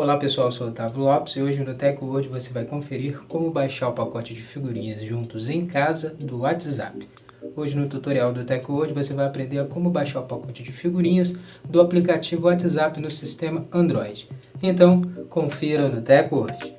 [0.00, 3.50] Olá pessoal, eu sou o Otávio Lopes e hoje no TecWord você vai conferir como
[3.50, 7.08] baixar o pacote de figurinhas juntos em casa do WhatsApp.
[7.56, 11.34] Hoje no tutorial do TecWord você vai aprender a como baixar o pacote de figurinhas
[11.68, 14.28] do aplicativo WhatsApp no sistema Android.
[14.62, 16.77] Então, confira no TecWord.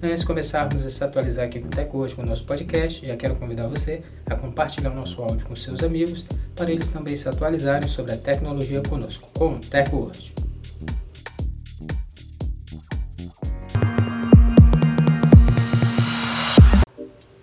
[0.00, 3.16] Antes de começarmos a se atualizar aqui com o TecWord, com o nosso podcast, já
[3.16, 6.24] quero convidar você a compartilhar o nosso áudio com seus amigos,
[6.54, 10.32] para eles também se atualizarem sobre a tecnologia conosco, com o TecWord.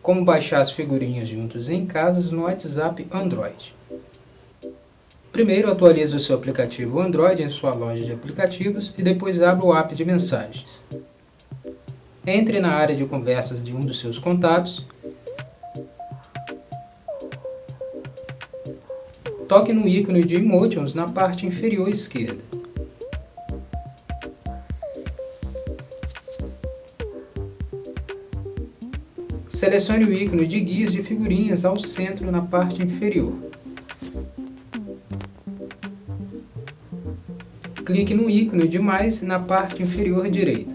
[0.01, 3.75] Como baixar as figurinhas juntos em casas no WhatsApp Android.
[5.29, 9.75] Primeiro atualize o seu aplicativo Android em sua loja de aplicativos e depois abra o
[9.75, 10.85] app de mensagens.
[12.27, 14.87] Entre na área de conversas de um dos seus contatos.
[19.47, 22.43] Toque no ícone de Emotions na parte inferior esquerda.
[29.49, 33.37] Selecione o ícone de guias de figurinhas ao centro na parte inferior.
[37.85, 40.74] Clique no ícone de mais na parte inferior direita.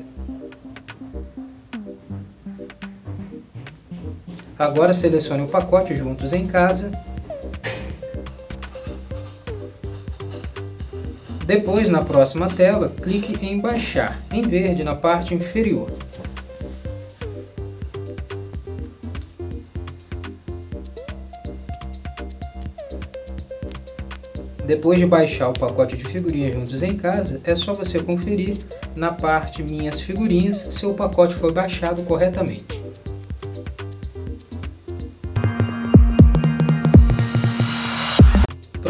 [4.61, 6.91] Agora selecione o pacote Juntos em Casa.
[11.47, 15.91] Depois, na próxima tela, clique em Baixar, em verde na parte inferior.
[24.67, 28.59] Depois de baixar o pacote de figurinhas juntos em casa, é só você conferir
[28.95, 32.80] na parte Minhas Figurinhas se o pacote foi baixado corretamente.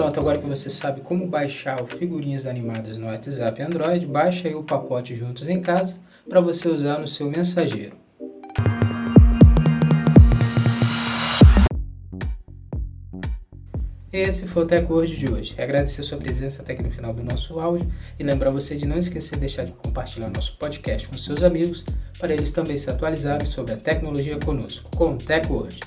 [0.01, 4.62] Pronto, agora que você sabe como baixar figurinhas animadas no WhatsApp Android, baixe aí o
[4.62, 7.99] pacote Juntos em Casa para você usar no seu mensageiro.
[14.10, 15.55] Esse foi o TecWord de hoje.
[15.60, 17.87] Agradecer sua presença até aqui no final do nosso áudio
[18.19, 21.84] e lembrar você de não esquecer de deixar de compartilhar nosso podcast com seus amigos
[22.19, 25.78] para eles também se atualizarem sobre a tecnologia conosco, com o TecWord.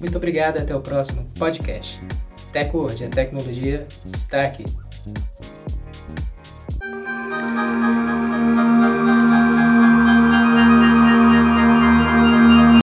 [0.00, 2.00] Muito obrigado e até o próximo podcast.
[2.52, 4.64] Tecurd, a tecnologia está aqui.